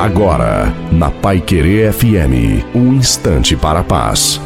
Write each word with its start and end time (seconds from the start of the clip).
Agora, 0.00 0.72
na 0.90 1.10
Pai 1.10 1.42
Querer 1.42 1.92
FM, 1.92 2.64
um 2.74 2.94
instante 2.94 3.54
para 3.54 3.80
a 3.80 3.84
paz. 3.84 4.40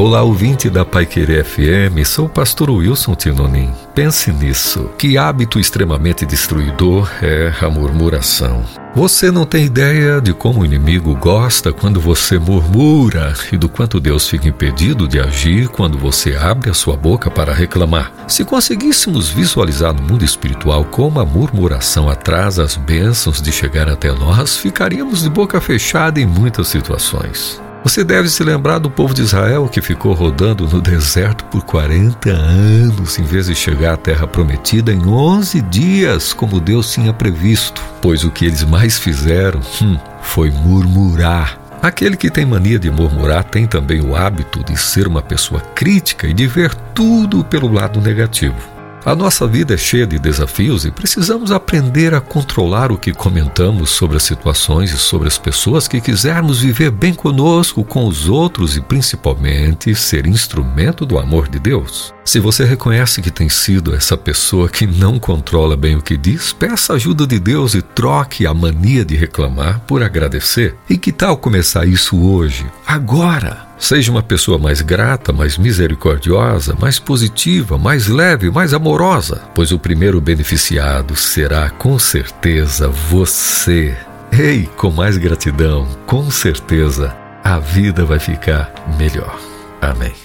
Olá, 0.00 0.22
ouvinte 0.22 0.70
da 0.70 0.84
Pai 0.84 1.04
Querer 1.04 1.44
FM, 1.44 2.06
sou 2.06 2.26
o 2.26 2.28
pastor 2.28 2.70
Wilson 2.70 3.16
Tinonim. 3.16 3.72
Pense 3.96 4.30
nisso. 4.30 4.88
Que 4.96 5.18
hábito 5.18 5.58
extremamente 5.58 6.24
destruidor 6.24 7.10
é 7.20 7.52
a 7.60 7.68
murmuração. 7.68 8.64
Você 8.94 9.32
não 9.32 9.44
tem 9.44 9.64
ideia 9.64 10.20
de 10.20 10.32
como 10.32 10.60
o 10.60 10.64
inimigo 10.64 11.16
gosta 11.16 11.72
quando 11.72 12.00
você 12.00 12.38
murmura 12.38 13.34
e 13.50 13.56
do 13.56 13.68
quanto 13.68 13.98
Deus 13.98 14.28
fica 14.28 14.46
impedido 14.46 15.08
de 15.08 15.18
agir 15.18 15.66
quando 15.66 15.98
você 15.98 16.36
abre 16.36 16.70
a 16.70 16.74
sua 16.74 16.96
boca 16.96 17.28
para 17.28 17.52
reclamar. 17.52 18.12
Se 18.28 18.44
conseguíssemos 18.44 19.28
visualizar 19.28 19.92
no 19.92 20.02
mundo 20.02 20.24
espiritual 20.24 20.84
como 20.84 21.18
a 21.18 21.26
murmuração 21.26 22.08
atrasa 22.08 22.62
as 22.62 22.76
bênçãos 22.76 23.42
de 23.42 23.50
chegar 23.50 23.88
até 23.88 24.12
nós, 24.12 24.56
ficaríamos 24.56 25.22
de 25.22 25.28
boca 25.28 25.60
fechada 25.60 26.20
em 26.20 26.26
muitas 26.26 26.68
situações. 26.68 27.60
Você 27.88 28.04
deve 28.04 28.28
se 28.28 28.44
lembrar 28.44 28.78
do 28.78 28.90
povo 28.90 29.14
de 29.14 29.22
Israel 29.22 29.66
que 29.66 29.80
ficou 29.80 30.12
rodando 30.12 30.68
no 30.68 30.78
deserto 30.78 31.46
por 31.46 31.62
40 31.62 32.28
anos, 32.28 33.18
em 33.18 33.22
vez 33.22 33.46
de 33.46 33.54
chegar 33.54 33.94
à 33.94 33.96
terra 33.96 34.26
prometida 34.26 34.92
em 34.92 35.06
11 35.06 35.62
dias, 35.62 36.34
como 36.34 36.60
Deus 36.60 36.92
tinha 36.92 37.14
previsto. 37.14 37.82
Pois 38.02 38.24
o 38.24 38.30
que 38.30 38.44
eles 38.44 38.62
mais 38.62 38.98
fizeram 38.98 39.62
hum, 39.80 39.96
foi 40.20 40.50
murmurar. 40.50 41.58
Aquele 41.80 42.14
que 42.14 42.30
tem 42.30 42.44
mania 42.44 42.78
de 42.78 42.90
murmurar 42.90 43.42
tem 43.44 43.66
também 43.66 44.02
o 44.02 44.14
hábito 44.14 44.62
de 44.62 44.76
ser 44.76 45.08
uma 45.08 45.22
pessoa 45.22 45.62
crítica 45.74 46.26
e 46.26 46.34
de 46.34 46.46
ver 46.46 46.74
tudo 46.92 47.42
pelo 47.42 47.72
lado 47.72 48.02
negativo. 48.02 48.77
A 49.04 49.14
nossa 49.14 49.46
vida 49.46 49.74
é 49.74 49.76
cheia 49.76 50.06
de 50.06 50.18
desafios 50.18 50.84
e 50.84 50.90
precisamos 50.90 51.52
aprender 51.52 52.14
a 52.14 52.20
controlar 52.20 52.90
o 52.90 52.98
que 52.98 53.12
comentamos 53.12 53.90
sobre 53.90 54.16
as 54.16 54.24
situações 54.24 54.92
e 54.92 54.98
sobre 54.98 55.28
as 55.28 55.38
pessoas 55.38 55.86
que 55.86 56.00
quisermos 56.00 56.60
viver 56.60 56.90
bem 56.90 57.14
conosco, 57.14 57.84
com 57.84 58.06
os 58.06 58.28
outros 58.28 58.76
e 58.76 58.80
principalmente 58.80 59.94
ser 59.94 60.26
instrumento 60.26 61.06
do 61.06 61.18
amor 61.18 61.48
de 61.48 61.58
Deus. 61.58 62.12
Se 62.24 62.40
você 62.40 62.64
reconhece 62.64 63.22
que 63.22 63.30
tem 63.30 63.48
sido 63.48 63.94
essa 63.94 64.16
pessoa 64.16 64.68
que 64.68 64.86
não 64.86 65.18
controla 65.18 65.76
bem 65.76 65.96
o 65.96 66.02
que 66.02 66.16
diz, 66.16 66.52
peça 66.52 66.92
ajuda 66.92 67.26
de 67.26 67.38
Deus 67.38 67.74
e 67.74 67.80
troque 67.80 68.46
a 68.46 68.52
mania 68.52 69.04
de 69.04 69.16
reclamar 69.16 69.80
por 69.86 70.02
agradecer. 70.02 70.76
E 70.90 70.98
que 70.98 71.12
tal 71.12 71.36
começar 71.38 71.86
isso 71.86 72.20
hoje, 72.20 72.66
agora? 72.86 73.67
Seja 73.78 74.10
uma 74.10 74.22
pessoa 74.22 74.58
mais 74.58 74.80
grata, 74.80 75.32
mais 75.32 75.56
misericordiosa, 75.56 76.76
mais 76.80 76.98
positiva, 76.98 77.78
mais 77.78 78.08
leve, 78.08 78.50
mais 78.50 78.74
amorosa, 78.74 79.42
pois 79.54 79.70
o 79.70 79.78
primeiro 79.78 80.20
beneficiado 80.20 81.14
será 81.14 81.70
com 81.70 81.98
certeza 81.98 82.88
você. 82.88 83.96
Ei, 84.32 84.68
com 84.76 84.90
mais 84.90 85.16
gratidão, 85.16 85.86
com 86.06 86.30
certeza 86.30 87.16
a 87.44 87.58
vida 87.58 88.04
vai 88.04 88.18
ficar 88.18 88.72
melhor. 88.98 89.38
Amém. 89.80 90.18